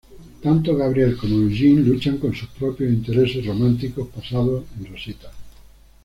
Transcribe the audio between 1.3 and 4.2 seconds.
Eugene luchan con sus propios intereses románticos